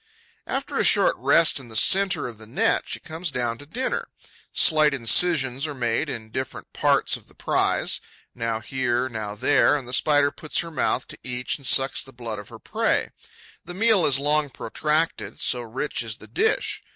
After 0.47 0.79
a 0.79 0.83
short 0.83 1.15
rest 1.19 1.59
in 1.59 1.69
the 1.69 1.75
centre 1.75 2.27
of 2.27 2.39
the 2.39 2.47
net, 2.47 2.85
she 2.89 2.99
comes 2.99 3.29
down 3.29 3.59
to 3.59 3.67
dinner. 3.67 4.07
Slight 4.51 4.95
incisions 4.95 5.67
are 5.67 5.75
made 5.75 6.09
in 6.09 6.31
different 6.31 6.73
parts 6.73 7.17
of 7.17 7.27
the 7.27 7.35
prize, 7.35 8.01
now 8.33 8.61
here, 8.61 9.07
now 9.07 9.35
there; 9.35 9.75
and 9.75 9.87
the 9.87 9.93
Spider 9.93 10.31
puts 10.31 10.61
her 10.61 10.71
mouth 10.71 11.07
to 11.09 11.19
each 11.21 11.59
and 11.59 11.67
sucks 11.67 12.03
the 12.03 12.13
blood 12.13 12.39
of 12.39 12.49
her 12.49 12.57
prey. 12.57 13.11
The 13.63 13.75
meal 13.75 14.03
is 14.07 14.17
long 14.17 14.49
protracted, 14.49 15.39
so 15.39 15.61
rich 15.61 16.01
is 16.01 16.15
the 16.15 16.27
dish. 16.27 16.81